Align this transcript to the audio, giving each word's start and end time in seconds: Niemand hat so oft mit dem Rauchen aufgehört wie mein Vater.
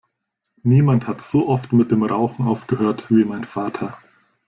Niemand 0.63 1.05
hat 1.05 1.21
so 1.21 1.47
oft 1.47 1.73
mit 1.73 1.91
dem 1.91 2.01
Rauchen 2.01 2.47
aufgehört 2.47 3.11
wie 3.11 3.23
mein 3.23 3.43
Vater. 3.43 3.99